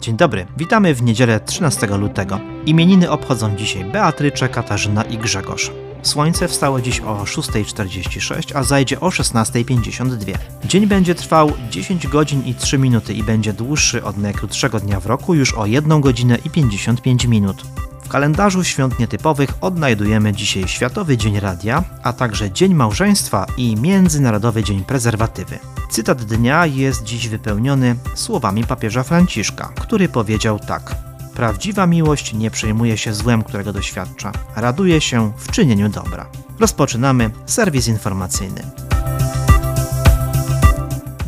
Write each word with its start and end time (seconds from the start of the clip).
Dzień 0.00 0.16
dobry, 0.16 0.46
witamy 0.56 0.94
w 0.94 1.02
niedzielę 1.02 1.40
13 1.40 1.86
lutego. 1.86 2.40
Imieniny 2.66 3.10
obchodzą 3.10 3.56
dzisiaj 3.56 3.84
Beatrycze, 3.84 4.48
Katarzyna 4.48 5.02
i 5.02 5.18
Grzegorz. 5.18 5.70
Słońce 6.02 6.48
wstało 6.48 6.80
dziś 6.80 7.00
o 7.00 7.24
6.46, 7.24 8.56
a 8.56 8.62
zajdzie 8.62 9.00
o 9.00 9.08
16.52. 9.08 10.34
Dzień 10.64 10.86
będzie 10.86 11.14
trwał 11.14 11.52
10 11.70 12.06
godzin 12.06 12.42
i 12.46 12.54
3 12.54 12.78
minuty 12.78 13.14
i 13.14 13.22
będzie 13.22 13.52
dłuższy 13.52 14.04
od 14.04 14.18
najkrótszego 14.18 14.80
dnia 14.80 15.00
w 15.00 15.06
roku 15.06 15.34
już 15.34 15.54
o 15.54 15.66
1 15.66 16.00
godzinę 16.00 16.38
i 16.44 16.50
55 16.50 17.24
minut. 17.24 17.64
W 18.04 18.08
kalendarzu 18.08 18.64
świąt 18.64 18.98
nietypowych 18.98 19.50
odnajdujemy 19.60 20.32
dzisiaj 20.32 20.68
Światowy 20.68 21.16
Dzień 21.16 21.40
Radia, 21.40 21.84
a 22.02 22.12
także 22.12 22.50
Dzień 22.50 22.74
Małżeństwa 22.74 23.46
i 23.56 23.76
Międzynarodowy 23.76 24.64
Dzień 24.64 24.84
Prezerwatywy. 24.84 25.58
Cytat 25.90 26.24
dnia 26.24 26.66
jest 26.66 27.04
dziś 27.04 27.28
wypełniony 27.28 27.96
słowami 28.14 28.64
papieża 28.64 29.02
Franciszka, 29.02 29.72
który 29.80 30.08
powiedział 30.08 30.58
tak: 30.58 30.94
Prawdziwa 31.34 31.86
miłość 31.86 32.34
nie 32.34 32.50
przejmuje 32.50 32.98
się 32.98 33.14
złem, 33.14 33.42
którego 33.42 33.72
doświadcza, 33.72 34.32
raduje 34.56 35.00
się 35.00 35.32
w 35.36 35.50
czynieniu 35.50 35.88
dobra. 35.88 36.26
Rozpoczynamy 36.60 37.30
serwis 37.46 37.88
informacyjny. 37.88 38.62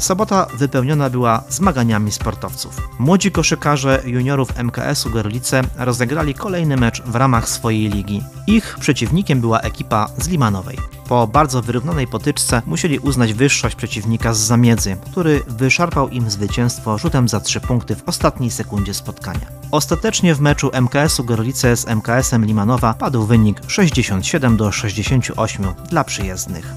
Sobota 0.06 0.46
wypełniona 0.54 1.10
była 1.10 1.42
zmaganiami 1.48 2.12
sportowców. 2.12 2.88
Młodzi 2.98 3.30
koszykarze 3.30 4.02
juniorów 4.04 4.48
MKS-u 4.58 5.10
Gorlice 5.10 5.62
rozegrali 5.76 6.34
kolejny 6.34 6.76
mecz 6.76 7.02
w 7.02 7.14
ramach 7.14 7.48
swojej 7.48 7.88
ligi. 7.88 8.22
Ich 8.46 8.76
przeciwnikiem 8.80 9.40
była 9.40 9.60
ekipa 9.60 10.08
z 10.18 10.28
Limanowej. 10.28 10.78
Po 11.08 11.26
bardzo 11.26 11.62
wyrównanej 11.62 12.06
potyczce 12.06 12.62
musieli 12.66 12.98
uznać 12.98 13.34
wyższość 13.34 13.76
przeciwnika 13.76 14.34
z 14.34 14.38
Zamiedzy, 14.38 14.96
który 15.10 15.42
wyszarpał 15.46 16.08
im 16.08 16.30
zwycięstwo 16.30 16.98
rzutem 16.98 17.28
za 17.28 17.40
3 17.40 17.60
punkty 17.60 17.96
w 17.96 18.08
ostatniej 18.08 18.50
sekundzie 18.50 18.94
spotkania. 18.94 19.46
Ostatecznie 19.70 20.34
w 20.34 20.40
meczu 20.40 20.70
MKS-u 20.72 21.24
Gorlice 21.24 21.76
z 21.76 21.86
MKS-em 21.86 22.44
Limanowa 22.44 22.94
padł 22.94 23.26
wynik 23.26 23.60
67 23.66 24.56
do 24.56 24.72
68 24.72 25.66
dla 25.90 26.04
przyjezdnych. 26.04 26.74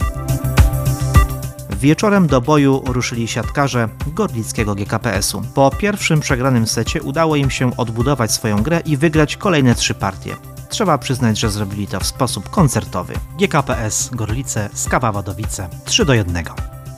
Wieczorem 1.79 2.27
do 2.27 2.41
boju 2.41 2.81
ruszyli 2.85 3.27
siatkarze 3.27 3.89
Gorlickiego 4.07 4.75
GKPS-u. 4.75 5.41
Po 5.53 5.71
pierwszym 5.71 6.19
przegranym 6.19 6.67
secie 6.67 7.01
udało 7.01 7.35
im 7.35 7.49
się 7.49 7.77
odbudować 7.77 8.31
swoją 8.31 8.63
grę 8.63 8.81
i 8.85 8.97
wygrać 8.97 9.37
kolejne 9.37 9.75
trzy 9.75 9.93
partie. 9.93 10.35
Trzeba 10.69 10.97
przyznać, 10.97 11.39
że 11.39 11.49
zrobili 11.49 11.87
to 11.87 11.99
w 11.99 12.05
sposób 12.05 12.49
koncertowy. 12.49 13.13
GKPS 13.39 14.09
Gorlice 14.13 14.69
Skawa 14.73 15.11
Wadowice 15.11 15.69
3 15.85 16.05
do 16.05 16.13
1. 16.13 16.43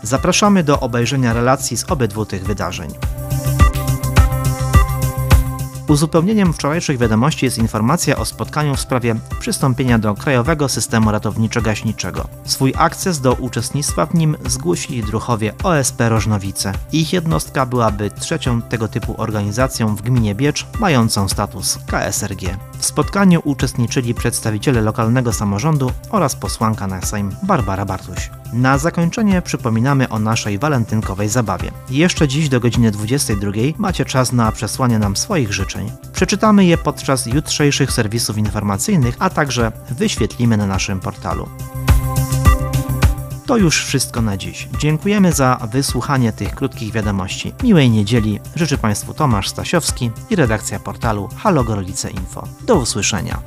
Zapraszamy 0.03 0.63
do 0.63 0.79
obejrzenia 0.79 1.33
relacji 1.33 1.77
z 1.77 1.91
obydwu 1.91 2.25
tych 2.25 2.43
wydarzeń. 2.43 2.91
Uzupełnieniem 5.91 6.53
wczorajszych 6.53 6.97
wiadomości 6.97 7.45
jest 7.45 7.57
informacja 7.57 8.17
o 8.17 8.25
spotkaniu 8.25 8.75
w 8.75 8.79
sprawie 8.79 9.15
przystąpienia 9.39 9.99
do 9.99 10.15
Krajowego 10.15 10.69
Systemu 10.69 11.09
Ratowniczo-Gaśniczego. 11.09 12.27
Swój 12.45 12.73
akces 12.77 13.21
do 13.21 13.33
uczestnictwa 13.33 14.05
w 14.05 14.13
nim 14.13 14.37
zgłosili 14.45 15.03
druchowie 15.03 15.53
OSP 15.63 16.09
Rożnowice. 16.09 16.73
Ich 16.91 17.13
jednostka 17.13 17.65
byłaby 17.65 18.11
trzecią 18.11 18.61
tego 18.61 18.87
typu 18.87 19.15
organizacją 19.17 19.95
w 19.95 20.01
gminie 20.01 20.35
Biecz, 20.35 20.67
mającą 20.79 21.29
status 21.29 21.79
KSRG. 21.87 22.57
W 22.81 22.85
spotkaniu 22.85 23.41
uczestniczyli 23.43 24.13
przedstawiciele 24.13 24.81
lokalnego 24.81 25.33
samorządu 25.33 25.91
oraz 26.09 26.35
posłanka 26.35 26.87
na 26.87 27.01
Sejm 27.01 27.35
Barbara 27.43 27.85
Bartuś. 27.85 28.29
Na 28.53 28.77
zakończenie 28.77 29.41
przypominamy 29.41 30.09
o 30.09 30.19
naszej 30.19 30.59
walentynkowej 30.59 31.29
zabawie. 31.29 31.71
Jeszcze 31.89 32.27
dziś 32.27 32.49
do 32.49 32.59
godziny 32.59 32.91
22 32.91 33.51
macie 33.77 34.05
czas 34.05 34.31
na 34.31 34.51
przesłanie 34.51 34.99
nam 34.99 35.17
swoich 35.17 35.53
życzeń. 35.53 35.91
Przeczytamy 36.13 36.65
je 36.65 36.77
podczas 36.77 37.25
jutrzejszych 37.25 37.91
serwisów 37.91 38.37
informacyjnych, 38.37 39.15
a 39.19 39.29
także 39.29 39.71
wyświetlimy 39.89 40.57
na 40.57 40.67
naszym 40.67 40.99
portalu. 40.99 41.49
To 43.51 43.57
już 43.57 43.85
wszystko 43.85 44.21
na 44.21 44.37
dziś. 44.37 44.67
Dziękujemy 44.79 45.33
za 45.33 45.59
wysłuchanie 45.71 46.33
tych 46.33 46.55
krótkich 46.55 46.91
wiadomości. 46.91 47.53
Miłej 47.63 47.89
niedzieli 47.89 48.39
życzy 48.55 48.77
Państwu 48.77 49.13
Tomasz 49.13 49.49
Stasiowski 49.49 50.11
i 50.29 50.35
redakcja 50.35 50.79
portalu 50.79 51.29
Halo 51.37 51.63
Gorlice 51.63 52.09
Info. 52.09 52.47
Do 52.67 52.75
usłyszenia. 52.75 53.41